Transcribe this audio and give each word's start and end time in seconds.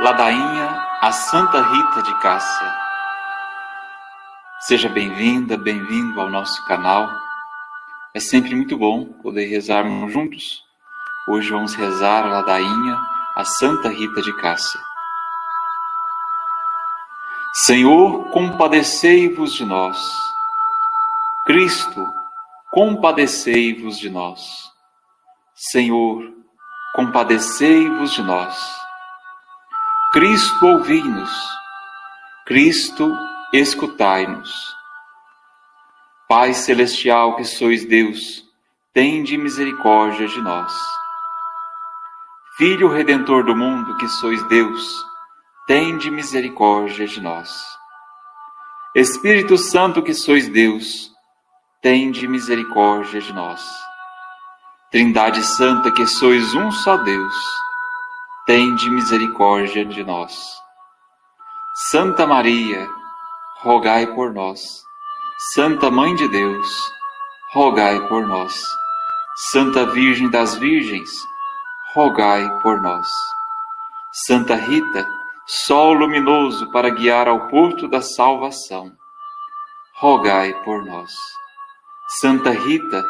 ladainha 0.00 0.80
a 1.00 1.10
Santa 1.10 1.60
Rita 1.60 2.02
de 2.04 2.14
Cássia. 2.20 2.72
Seja 4.60 4.88
bem-vinda, 4.88 5.56
bem-vindo 5.56 6.20
ao 6.20 6.30
nosso 6.30 6.64
canal. 6.66 7.10
É 8.14 8.20
sempre 8.20 8.54
muito 8.54 8.78
bom 8.78 9.06
poder 9.06 9.46
rezarmos 9.46 10.12
juntos. 10.12 10.64
Hoje 11.28 11.50
vamos 11.50 11.74
rezar 11.74 12.24
a 12.24 12.28
ladainha 12.28 12.96
a 13.34 13.44
Santa 13.44 13.88
Rita 13.88 14.22
de 14.22 14.32
Cássia. 14.36 14.80
Senhor, 17.64 18.30
compadecei-vos 18.30 19.52
de 19.52 19.64
nós. 19.64 19.98
Cristo, 21.44 22.06
compadecei-vos 22.70 23.98
de 23.98 24.10
nós. 24.10 24.70
Senhor, 25.56 26.22
compadecei-vos 26.94 28.12
de 28.12 28.22
nós. 28.22 28.87
Cristo, 30.10 30.66
ouvi-nos. 30.66 31.30
Cristo, 32.46 33.14
escutai-nos. 33.52 34.50
Pai 36.26 36.54
celestial 36.54 37.36
que 37.36 37.44
sois 37.44 37.84
Deus, 37.84 38.42
tende 38.94 39.36
misericórdia 39.36 40.26
de 40.26 40.40
nós. 40.40 40.72
Filho 42.56 42.88
redentor 42.88 43.44
do 43.44 43.54
mundo 43.54 43.98
que 43.98 44.08
sois 44.08 44.42
Deus, 44.48 44.82
tende 45.66 46.10
misericórdia 46.10 47.06
de 47.06 47.20
nós. 47.20 47.54
Espírito 48.94 49.58
Santo 49.58 50.02
que 50.02 50.14
sois 50.14 50.48
Deus, 50.48 51.12
tende 51.82 52.26
misericórdia 52.26 53.20
de 53.20 53.32
nós. 53.34 53.62
Trindade 54.90 55.42
Santa 55.42 55.92
que 55.92 56.06
sois 56.06 56.54
um 56.54 56.72
só 56.72 56.96
Deus, 56.96 57.34
tende 58.48 58.88
misericórdia 58.88 59.84
de 59.84 60.02
nós. 60.02 60.58
Santa 61.90 62.26
Maria, 62.26 62.88
rogai 63.60 64.06
por 64.14 64.32
nós. 64.32 64.82
Santa 65.52 65.90
Mãe 65.90 66.14
de 66.14 66.26
Deus, 66.28 66.66
rogai 67.52 68.00
por 68.08 68.26
nós. 68.26 68.64
Santa 69.52 69.84
Virgem 69.84 70.30
das 70.30 70.54
Virgens, 70.54 71.10
rogai 71.94 72.48
por 72.62 72.80
nós. 72.80 73.06
Santa 74.26 74.54
Rita, 74.54 75.06
sol 75.46 75.92
luminoso 75.92 76.72
para 76.72 76.88
guiar 76.88 77.28
ao 77.28 77.48
porto 77.48 77.86
da 77.86 78.00
salvação, 78.00 78.90
rogai 80.00 80.54
por 80.64 80.86
nós. 80.86 81.12
Santa 82.18 82.52
Rita, 82.52 83.04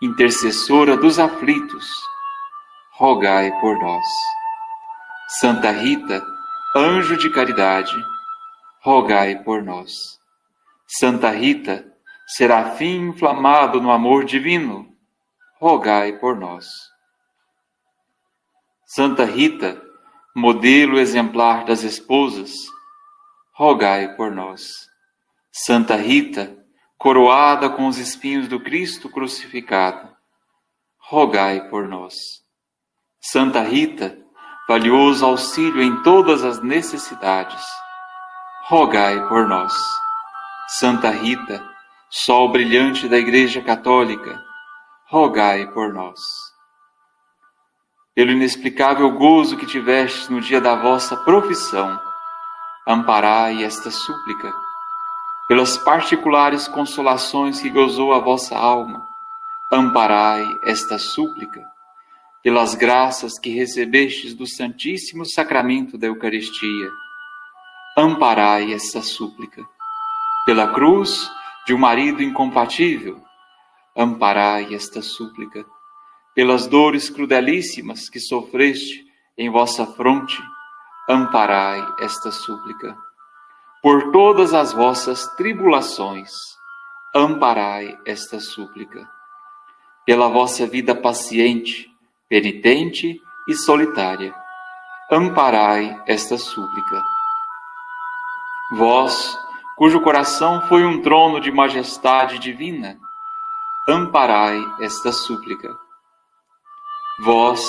intercessora 0.00 0.96
dos 0.96 1.18
aflitos, 1.18 1.88
rogai 2.92 3.50
por 3.60 3.76
nós. 3.80 4.06
Santa 5.28 5.72
Rita, 5.72 6.24
anjo 6.74 7.16
de 7.16 7.28
caridade, 7.30 7.92
rogai 8.80 9.42
por 9.42 9.60
nós. 9.60 10.20
Santa 10.86 11.30
Rita, 11.30 11.84
serafim 12.28 13.08
inflamado 13.08 13.80
no 13.80 13.90
amor 13.90 14.24
divino, 14.24 14.96
rogai 15.58 16.16
por 16.20 16.36
nós. 16.36 16.68
Santa 18.84 19.24
Rita, 19.24 19.82
modelo 20.32 20.96
exemplar 20.96 21.64
das 21.64 21.82
esposas, 21.82 22.52
rogai 23.52 24.14
por 24.14 24.30
nós. 24.30 24.88
Santa 25.50 25.96
Rita, 25.96 26.56
coroada 26.96 27.68
com 27.68 27.88
os 27.88 27.98
espinhos 27.98 28.46
do 28.46 28.60
Cristo 28.60 29.10
crucificado, 29.10 30.08
rogai 30.98 31.68
por 31.68 31.88
nós. 31.88 32.14
Santa 33.20 33.60
Rita, 33.62 34.24
valioso 34.68 35.24
auxílio 35.24 35.80
em 35.80 36.02
todas 36.02 36.42
as 36.42 36.60
necessidades, 36.60 37.64
rogai 38.68 39.28
por 39.28 39.46
nós. 39.46 39.72
Santa 40.66 41.10
Rita, 41.10 41.64
sol 42.10 42.50
brilhante 42.50 43.08
da 43.08 43.16
Igreja 43.16 43.62
Católica, 43.62 44.42
rogai 45.08 45.68
por 45.68 45.94
nós. 45.94 46.18
Pelo 48.12 48.32
inexplicável 48.32 49.08
gozo 49.12 49.56
que 49.56 49.66
tivestes 49.66 50.28
no 50.28 50.40
dia 50.40 50.60
da 50.60 50.74
vossa 50.74 51.16
profissão, 51.18 52.00
amparai 52.88 53.62
esta 53.62 53.90
súplica. 53.90 54.52
Pelas 55.46 55.78
particulares 55.78 56.66
consolações 56.66 57.60
que 57.60 57.70
gozou 57.70 58.12
a 58.12 58.18
vossa 58.18 58.58
alma, 58.58 59.06
amparai 59.70 60.44
esta 60.64 60.98
súplica 60.98 61.75
pelas 62.46 62.76
graças 62.76 63.40
que 63.40 63.50
recebestes 63.50 64.32
do 64.32 64.46
Santíssimo 64.46 65.26
Sacramento 65.26 65.98
da 65.98 66.06
Eucaristia, 66.06 66.88
amparai 67.98 68.72
essa 68.72 69.02
súplica. 69.02 69.66
Pela 70.44 70.72
cruz 70.72 71.28
de 71.66 71.74
um 71.74 71.78
marido 71.78 72.22
incompatível, 72.22 73.20
amparai 73.96 74.72
esta 74.72 75.02
súplica. 75.02 75.66
Pelas 76.36 76.68
dores 76.68 77.10
crudelíssimas 77.10 78.08
que 78.08 78.20
sofreste 78.20 79.04
em 79.36 79.50
vossa 79.50 79.84
fronte, 79.84 80.40
amparai 81.08 81.84
esta 81.98 82.30
súplica. 82.30 82.96
Por 83.82 84.12
todas 84.12 84.54
as 84.54 84.72
vossas 84.72 85.26
tribulações, 85.34 86.30
amparai 87.12 87.98
esta 88.06 88.38
súplica. 88.38 89.04
Pela 90.04 90.28
vossa 90.28 90.64
vida 90.64 90.94
paciente, 90.94 91.95
penitente 92.28 93.20
e 93.46 93.54
solitária, 93.54 94.34
amparai 95.10 95.96
esta 96.06 96.36
súplica. 96.36 97.04
Vós, 98.72 99.38
cujo 99.76 100.00
coração 100.00 100.60
foi 100.62 100.84
um 100.84 101.00
trono 101.00 101.40
de 101.40 101.52
majestade 101.52 102.40
divina, 102.40 102.98
amparai 103.88 104.58
esta 104.80 105.12
súplica. 105.12 105.72
Vós, 107.20 107.64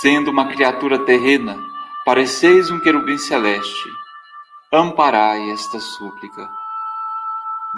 sendo 0.00 0.32
uma 0.32 0.48
criatura 0.48 0.98
terrena, 1.04 1.56
pareceis 2.04 2.72
um 2.72 2.80
querubim 2.80 3.16
celeste, 3.16 3.88
amparai 4.72 5.50
esta 5.50 5.78
súplica. 5.78 6.50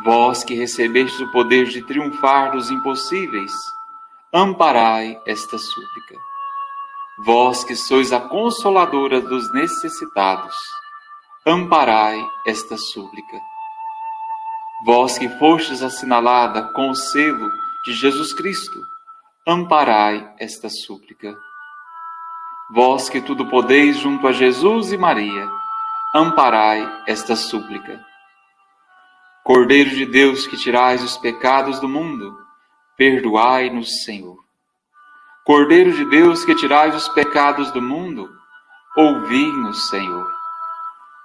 Vós 0.02 0.42
que 0.42 0.54
recebestes 0.54 1.20
o 1.20 1.30
poder 1.30 1.66
de 1.66 1.82
triunfar 1.82 2.52
dos 2.52 2.70
impossíveis, 2.70 3.75
amparai 4.36 5.18
esta 5.26 5.56
súplica. 5.56 6.14
Vós 7.24 7.64
que 7.64 7.74
sois 7.74 8.12
a 8.12 8.20
consoladora 8.20 9.18
dos 9.18 9.50
necessitados, 9.54 10.54
amparai 11.46 12.22
esta 12.46 12.76
súplica. 12.76 13.40
Vós 14.84 15.16
que 15.16 15.26
fostes 15.38 15.82
assinalada 15.82 16.70
com 16.74 16.90
o 16.90 16.94
selo 16.94 17.50
de 17.86 17.94
Jesus 17.94 18.34
Cristo, 18.34 18.78
amparai 19.46 20.30
esta 20.38 20.68
súplica. 20.68 21.34
Vós 22.74 23.08
que 23.08 23.22
tudo 23.22 23.48
podeis 23.48 23.96
junto 23.96 24.28
a 24.28 24.32
Jesus 24.32 24.92
e 24.92 24.98
Maria, 24.98 25.48
amparai 26.14 26.86
esta 27.06 27.34
súplica. 27.34 28.04
Cordeiro 29.42 29.88
de 29.88 30.04
Deus 30.04 30.46
que 30.46 30.58
tirais 30.58 31.02
os 31.02 31.16
pecados 31.16 31.80
do 31.80 31.88
mundo, 31.88 32.45
perdoai-nos, 32.96 34.04
Senhor. 34.04 34.36
Cordeiro 35.44 35.92
de 35.92 36.04
Deus 36.06 36.44
que 36.44 36.54
tirais 36.54 36.94
os 36.94 37.08
pecados 37.10 37.70
do 37.70 37.80
mundo, 37.80 38.28
ouvi-nos, 38.96 39.88
Senhor. 39.88 40.34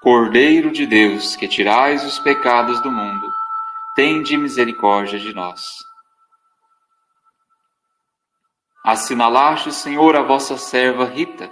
Cordeiro 0.02 0.72
de 0.72 0.86
Deus 0.86 1.36
que 1.36 1.48
tirais 1.48 2.04
os 2.06 2.20
pecados 2.20 2.80
do 2.82 2.92
mundo, 2.92 3.32
tende 3.96 4.38
misericórdia 4.38 5.20
de 5.20 5.34
nós. 5.34 5.62
Assinalaste, 8.84 9.72
Senhor, 9.72 10.16
a 10.16 10.24
vossa 10.24 10.58
serva 10.58 11.06
Rita, 11.06 11.52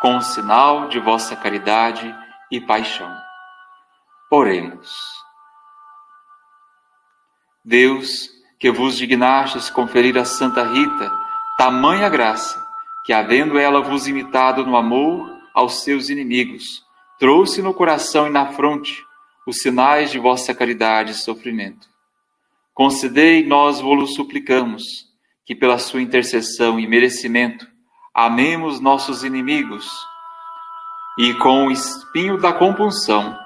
com 0.00 0.18
o 0.18 0.22
sinal 0.22 0.88
de 0.88 1.00
vossa 1.00 1.34
caridade 1.34 2.14
e 2.50 2.60
paixão. 2.60 3.10
Oremos. 4.30 4.94
Deus, 7.64 8.28
que 8.58 8.70
vos 8.70 8.96
dignastes 8.96 9.68
conferir 9.68 10.16
a 10.16 10.24
Santa 10.24 10.64
Rita 10.64 11.12
tamanha 11.56 12.08
graça, 12.08 12.64
que, 13.04 13.12
havendo 13.12 13.58
ela 13.58 13.80
vos 13.80 14.06
imitado 14.06 14.64
no 14.64 14.76
amor 14.76 15.30
aos 15.54 15.82
seus 15.82 16.08
inimigos, 16.08 16.84
trouxe 17.18 17.62
no 17.62 17.72
coração 17.72 18.26
e 18.26 18.30
na 18.30 18.46
fronte 18.52 19.04
os 19.46 19.58
sinais 19.58 20.10
de 20.10 20.18
vossa 20.18 20.54
caridade 20.54 21.12
e 21.12 21.14
sofrimento. 21.14 21.88
Concedei, 22.74 23.46
nós 23.46 23.80
vos 23.80 24.14
suplicamos, 24.14 25.06
que 25.44 25.54
pela 25.54 25.78
sua 25.78 26.02
intercessão 26.02 26.78
e 26.78 26.86
merecimento 26.86 27.66
amemos 28.12 28.80
nossos 28.80 29.22
inimigos 29.22 29.88
e 31.18 31.32
com 31.34 31.66
o 31.66 31.70
espinho 31.70 32.38
da 32.38 32.52
compunção 32.52 33.38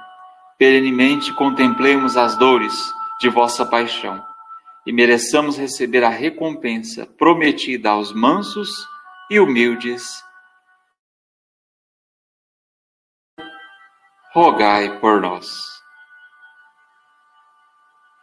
perenemente 0.59 1.33
contemplemos 1.35 2.17
as 2.17 2.37
dores 2.37 2.93
de 3.21 3.29
vossa 3.29 3.67
paixão 3.67 4.30
e 4.91 4.93
mereçamos 4.93 5.57
receber 5.57 6.03
a 6.03 6.09
recompensa 6.09 7.07
prometida 7.07 7.91
aos 7.91 8.13
mansos 8.13 8.69
e 9.31 9.39
humildes. 9.39 10.03
rogai 14.33 14.99
por 14.99 15.21
nós. 15.21 15.49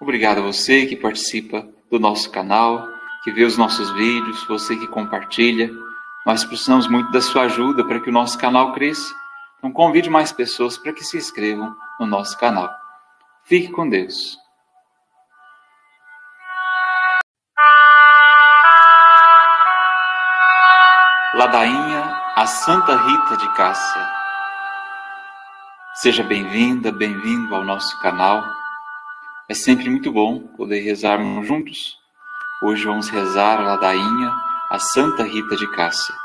Obrigado 0.02 0.40
a 0.40 0.42
você 0.42 0.86
que 0.86 0.96
participa 0.96 1.66
do 1.90 2.00
nosso 2.00 2.30
canal, 2.31 2.86
que 3.24 3.31
vê 3.31 3.46
os 3.46 3.58
nossos 3.58 3.90
vídeos, 3.94 4.46
você 4.46 4.75
que 4.75 4.88
compartilha. 4.88 5.69
Nós 6.25 6.44
precisamos 6.44 6.88
muito 6.88 7.12
da 7.12 7.22
sua 7.22 7.44
ajuda 7.44 7.86
para 7.86 8.02
que 8.02 8.10
o 8.10 8.14
nosso 8.14 8.38
canal 8.38 8.74
cresça. 8.74 9.14
Então 9.58 9.72
convide 9.72 10.10
mais 10.10 10.34
pessoas 10.34 10.78
para 10.78 10.92
que 10.92 11.04
se 11.04 11.16
inscrevam 11.16 11.74
no 11.98 12.06
nosso 12.06 12.38
canal. 12.38 12.69
Fique 13.46 13.72
com 13.72 13.88
Deus. 13.88 14.38
Ladainha 21.38 22.19
a 22.36 22.48
Santa 22.48 22.95
Rita 22.95 23.38
de 23.38 23.48
Cássia. 23.54 24.10
Seja 26.01 26.24
bem-vinda, 26.24 26.92
bem-vindo 26.92 27.54
ao 27.54 27.63
nosso 27.63 27.95
canal. 28.00 28.44
É 29.48 29.54
sempre 29.54 29.88
muito 29.88 30.12
bom 30.12 30.39
poder 30.57 30.80
rezarmos 30.80 31.48
juntos. 31.48 31.95
Hoje 32.63 32.86
vamos 32.86 33.07
rezar 33.10 33.60
a 33.60 33.66
ladainha 33.66 34.34
a 34.72 34.80
Santa 34.80 35.25
Rita 35.25 35.56
de 35.56 35.68
Cássia. 35.75 36.16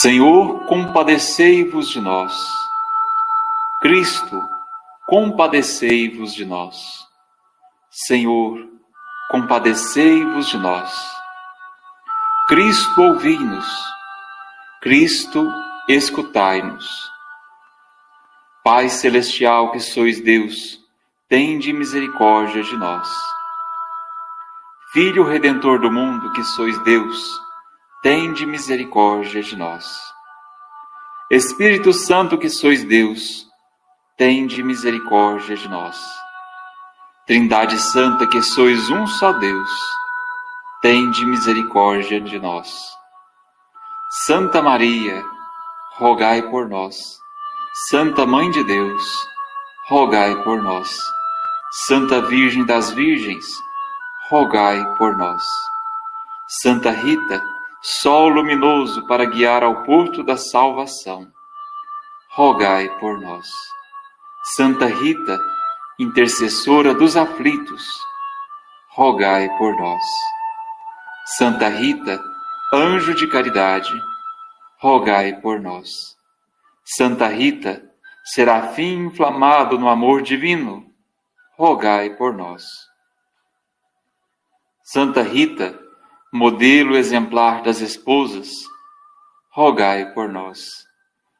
Senhor, 0.00 0.64
compadecei-vos 0.66 1.88
de 1.88 2.00
nós. 2.00 2.32
Cristo, 3.80 4.40
compadecei-vos 5.08 6.32
de 6.34 6.44
nós. 6.44 7.04
Senhor, 7.90 8.64
compadecei-vos 9.28 10.46
de 10.46 10.56
nós. 10.56 11.17
Cristo, 12.48 13.02
ouvi-nos. 13.02 13.66
Cristo, 14.80 15.52
escutai-nos. 15.86 16.88
Pai 18.64 18.88
celestial 18.88 19.70
que 19.70 19.78
sois 19.80 20.18
Deus, 20.18 20.80
tende 21.28 21.74
misericórdia 21.74 22.62
de 22.62 22.74
nós. 22.74 23.06
Filho 24.94 25.24
redentor 25.24 25.78
do 25.78 25.92
mundo 25.92 26.32
que 26.32 26.42
sois 26.42 26.82
Deus, 26.84 27.38
tende 28.02 28.46
misericórdia 28.46 29.42
de 29.42 29.54
nós. 29.54 29.86
Espírito 31.30 31.92
Santo 31.92 32.38
que 32.38 32.48
sois 32.48 32.82
Deus, 32.82 33.46
tende 34.16 34.62
misericórdia 34.62 35.54
de 35.54 35.68
nós. 35.68 36.02
Trindade 37.26 37.78
Santa 37.78 38.26
que 38.26 38.40
sois 38.40 38.88
um 38.88 39.06
só 39.06 39.34
Deus, 39.34 39.97
tende 40.80 41.24
misericórdia 41.26 42.20
de 42.20 42.38
nós. 42.38 42.72
Santa 44.26 44.62
Maria, 44.62 45.24
rogai 45.96 46.42
por 46.42 46.68
nós. 46.68 47.18
Santa 47.90 48.24
Mãe 48.26 48.50
de 48.50 48.64
Deus, 48.64 49.02
rogai 49.88 50.34
por 50.42 50.62
nós. 50.62 50.98
Santa 51.86 52.20
Virgem 52.22 52.64
das 52.64 52.90
Virgens, 52.90 53.46
rogai 54.30 54.84
por 54.96 55.16
nós. 55.16 55.42
Santa 56.62 56.90
Rita, 56.90 57.42
sol 57.82 58.28
luminoso 58.28 59.06
para 59.06 59.24
guiar 59.26 59.62
ao 59.62 59.82
porto 59.82 60.22
da 60.22 60.36
salvação, 60.36 61.30
rogai 62.30 62.88
por 62.98 63.20
nós. 63.20 63.46
Santa 64.56 64.86
Rita, 64.86 65.38
intercessora 65.98 66.94
dos 66.94 67.16
aflitos, 67.16 67.84
rogai 68.96 69.48
por 69.58 69.76
nós. 69.76 70.02
Santa 71.36 71.68
Rita, 71.68 72.24
anjo 72.72 73.14
de 73.14 73.28
caridade, 73.28 73.92
rogai 74.80 75.38
por 75.42 75.60
nós. 75.60 76.16
Santa 76.82 77.28
Rita, 77.28 77.84
serafim 78.24 79.08
inflamado 79.08 79.78
no 79.78 79.90
amor 79.90 80.22
divino, 80.22 80.90
rogai 81.54 82.16
por 82.16 82.32
nós. 82.32 82.64
Santa 84.82 85.20
Rita, 85.22 85.78
modelo 86.32 86.96
exemplar 86.96 87.62
das 87.62 87.82
esposas, 87.82 88.48
rogai 89.50 90.14
por 90.14 90.30
nós. 90.30 90.86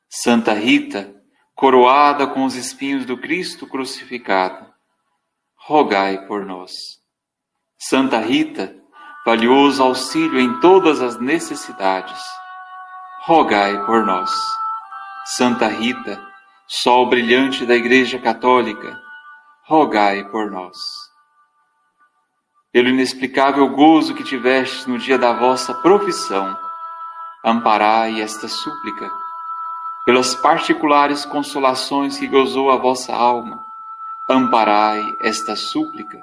Santa 0.07 0.53
Rita, 0.53 1.15
coroada 1.55 2.27
com 2.27 2.45
os 2.45 2.57
espinhos 2.57 3.07
do 3.07 3.17
Cristo 3.17 3.67
crucificado, 3.67 4.71
rogai 5.57 6.27
por 6.27 6.45
nós. 6.45 6.73
Santa 7.79 8.21
Rita, 8.21 8.77
valioso 9.25 9.83
auxílio 9.83 10.41
em 10.41 10.61
todas 10.61 11.01
as 11.01 11.19
necessidades, 11.19 12.21
rogai 13.27 13.85
por 13.85 14.05
nós. 14.05 14.31
Santa 15.37 15.69
Rita, 15.69 16.21
sol 16.67 17.09
brilhante 17.09 17.67
da 17.67 17.75
Igreja 17.75 18.19
Católica, 18.19 18.99
rogai 19.67 20.25
por 20.31 20.51
nós. 20.51 20.77
Pelo 22.73 22.89
inexplicável 22.89 23.69
gozo 23.69 24.15
que 24.15 24.25
tivestes 24.25 24.87
no 24.87 24.99
dia 24.99 25.19
da 25.19 25.33
vossa 25.33 25.75
profissão, 25.75 26.57
amparai 27.45 28.21
esta 28.21 28.49
súplica. 28.49 29.11
Pelas 30.05 30.35
particulares 30.35 31.27
consolações 31.27 32.19
que 32.19 32.27
gozou 32.27 32.71
a 32.71 32.77
vossa 32.77 33.15
alma, 33.15 33.63
amparai 34.29 35.03
esta 35.21 35.55
súplica. 35.57 36.19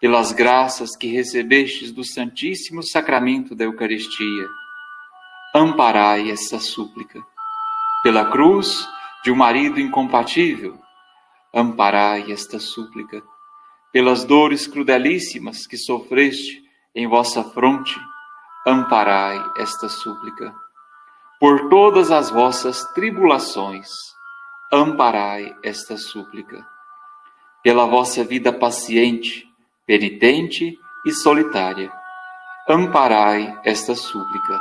Pelas 0.00 0.30
graças 0.30 0.96
que 0.96 1.08
recebestes 1.08 1.90
do 1.90 2.04
Santíssimo 2.04 2.84
Sacramento 2.84 3.52
da 3.52 3.64
Eucaristia, 3.64 4.46
amparai 5.52 6.30
esta 6.30 6.60
súplica. 6.60 7.20
Pela 8.00 8.30
cruz 8.30 8.88
de 9.24 9.32
um 9.32 9.34
marido 9.34 9.80
incompatível, 9.80 10.78
amparai 11.52 12.30
esta 12.30 12.60
súplica. 12.60 13.24
Pelas 13.90 14.22
dores 14.22 14.68
crudelíssimas 14.68 15.66
que 15.66 15.76
sofreste 15.76 16.62
em 16.94 17.08
vossa 17.08 17.42
fronte, 17.42 17.98
amparai 18.64 19.42
esta 19.56 19.88
súplica. 19.88 20.54
Por 21.40 21.68
todas 21.68 22.12
as 22.12 22.30
vossas 22.30 22.84
tribulações, 22.92 23.88
amparai 24.72 25.56
esta 25.64 25.96
súplica. 25.96 26.64
Pela 27.64 27.84
vossa 27.86 28.22
vida 28.22 28.52
paciente, 28.52 29.47
penitente 29.88 30.78
e 31.04 31.12
solitária, 31.12 31.90
amparai 32.68 33.58
esta 33.64 33.96
súplica 33.96 34.60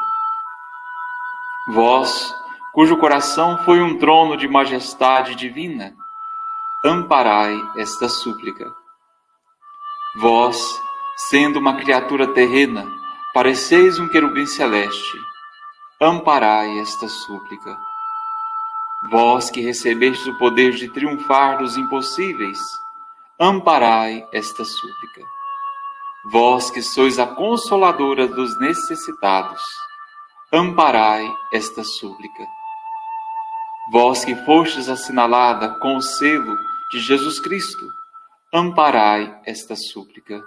Vós, 1.70 2.34
cujo 2.72 2.96
coração 2.96 3.58
foi 3.66 3.82
um 3.82 3.98
trono 3.98 4.38
de 4.38 4.48
majestade 4.48 5.36
divina, 5.36 5.94
amparai 6.86 7.60
esta 7.76 8.08
súplica. 8.08 8.74
Vós, 10.16 10.58
sendo 11.30 11.60
uma 11.60 11.76
criatura 11.76 12.28
terrena, 12.28 12.88
pareceis 13.34 14.00
um 14.00 14.08
querubim 14.08 14.46
celeste, 14.46 15.18
amparai 16.00 16.80
esta 16.80 17.10
súplica. 17.10 17.78
Vós 19.12 19.50
que 19.50 19.60
recebestes 19.60 20.26
o 20.26 20.38
poder 20.38 20.72
de 20.72 20.88
triunfar 20.88 21.58
dos 21.58 21.76
impossíveis, 21.76 22.60
amparai 23.40 24.28
esta 24.34 24.66
súplica. 24.66 25.22
Vós 26.32 26.72
que 26.72 26.82
sois 26.82 27.20
a 27.20 27.28
consoladora 27.28 28.28
dos 28.28 28.60
necessitados, 28.60 29.62
amparai 30.52 31.24
esta 31.54 31.84
súplica. 31.84 32.48
Vós 33.92 34.26
que 34.26 34.36
fostes 34.38 34.90
assinalada 34.90 35.70
com 35.80 35.98
o 35.98 36.02
selo 36.02 36.58
de 36.92 37.00
Jesus 37.00 37.40
Cristo, 37.40 37.88
amparai 38.52 39.40
esta 39.46 39.76
súplica. 39.76 40.44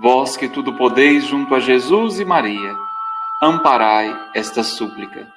Vós 0.00 0.36
que 0.36 0.48
tudo 0.48 0.74
podeis 0.74 1.26
junto 1.26 1.56
a 1.56 1.60
Jesus 1.60 2.20
e 2.20 2.24
Maria, 2.24 2.78
amparai 3.42 4.16
esta 4.32 4.62
súplica. 4.62 5.28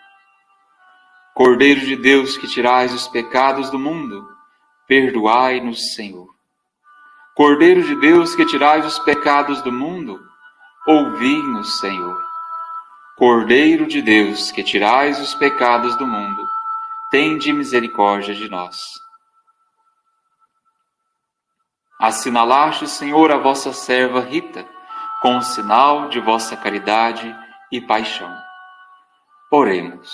Cordeiro 1.34 1.82
de 1.82 1.96
Deus 1.96 2.38
que 2.38 2.48
tirais 2.48 2.94
os 2.94 3.08
pecados 3.08 3.72
do 3.72 3.80
mundo, 3.80 4.31
perdoai-nos, 4.92 5.94
Senhor. 5.94 6.28
Cordeiro 7.34 7.82
de 7.82 7.96
Deus 7.96 8.36
que 8.36 8.46
tirais 8.46 8.86
os 8.86 9.00
pecados 9.00 9.62
do 9.62 9.72
mundo, 9.72 10.22
ouvi-nos, 10.86 11.80
Senhor. 11.80 12.22
Cordeiro 13.16 13.88
de 13.88 14.02
Deus, 14.02 14.52
que 14.52 14.62
tirais 14.62 15.18
os 15.18 15.34
pecados 15.34 15.96
do 15.96 16.06
mundo, 16.06 16.46
tende 17.10 17.54
misericórdia 17.54 18.36
de 18.36 18.50
nós. 18.50 18.82
Assinalaste, 21.98 22.86
Senhor, 22.86 23.32
a 23.32 23.38
vossa 23.38 23.72
serva 23.72 24.20
Rita, 24.20 24.68
com 25.22 25.38
o 25.38 25.42
sinal 25.42 26.10
de 26.10 26.20
vossa 26.20 26.58
caridade 26.58 27.34
e 27.72 27.80
paixão. 27.80 28.38
Oremos. 29.50 30.14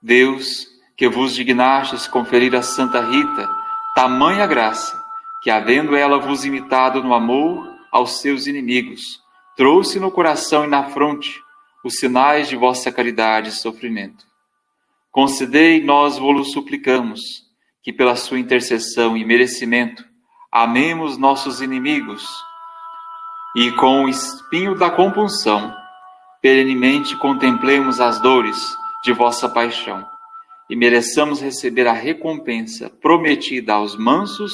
Deus, 0.00 0.67
que 0.98 1.08
vos 1.08 1.32
dignastes 1.32 2.08
conferir 2.08 2.56
a 2.56 2.60
Santa 2.60 3.00
Rita 3.00 3.48
tamanha 3.94 4.44
graça, 4.48 5.00
que 5.40 5.48
havendo 5.48 5.94
ela 5.94 6.18
vos 6.18 6.44
imitado 6.44 7.00
no 7.00 7.14
amor 7.14 7.72
aos 7.92 8.20
seus 8.20 8.48
inimigos, 8.48 9.22
trouxe 9.56 10.00
no 10.00 10.10
coração 10.10 10.64
e 10.64 10.66
na 10.66 10.90
fronte 10.90 11.40
os 11.84 11.94
sinais 11.94 12.48
de 12.48 12.56
vossa 12.56 12.90
caridade 12.90 13.50
e 13.50 13.52
sofrimento. 13.52 14.26
Concedei, 15.12 15.80
nós 15.80 16.18
vos 16.18 16.50
suplicamos, 16.50 17.44
que 17.80 17.92
pela 17.92 18.16
sua 18.16 18.40
intercessão 18.40 19.16
e 19.16 19.24
merecimento 19.24 20.04
amemos 20.50 21.16
nossos 21.16 21.62
inimigos 21.62 22.26
e 23.54 23.70
com 23.72 24.04
o 24.04 24.08
espinho 24.08 24.74
da 24.74 24.90
compunção 24.90 25.72
perenemente 26.42 27.16
contemplemos 27.16 28.00
as 28.00 28.20
dores 28.20 28.76
de 29.04 29.12
vossa 29.12 29.48
paixão 29.48 30.04
e 30.68 30.76
mereçamos 30.76 31.40
receber 31.40 31.86
a 31.86 31.92
recompensa 31.92 32.90
prometida 32.90 33.74
aos 33.74 33.96
mansos 33.96 34.52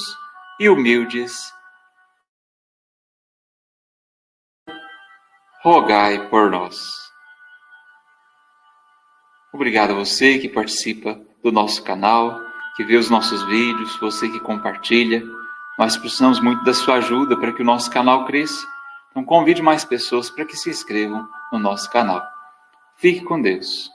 e 0.60 0.68
humildes. 0.68 1.52
Rogai 5.62 6.28
por 6.28 6.50
nós. 6.50 7.04
Obrigado 9.52 9.92
a 9.92 9.94
você 9.94 10.38
que 10.38 10.48
participa 10.48 11.20
do 11.42 11.50
nosso 11.50 11.82
canal, 11.82 12.40
que 12.76 12.84
vê 12.84 12.96
os 12.96 13.08
nossos 13.08 13.42
vídeos, 13.44 13.96
você 13.98 14.28
que 14.28 14.40
compartilha. 14.40 15.22
Nós 15.78 15.96
precisamos 15.96 16.40
muito 16.40 16.64
da 16.64 16.74
sua 16.74 16.96
ajuda 16.96 17.36
para 17.36 17.52
que 17.52 17.62
o 17.62 17.64
nosso 17.64 17.90
canal 17.90 18.24
cresça. 18.24 18.66
Então 19.10 19.24
convide 19.24 19.62
mais 19.62 19.84
pessoas 19.84 20.28
para 20.28 20.44
que 20.44 20.56
se 20.56 20.70
inscrevam 20.70 21.28
no 21.52 21.58
nosso 21.58 21.90
canal. 21.90 22.22
Fique 22.96 23.24
com 23.24 23.40
Deus. 23.40 23.93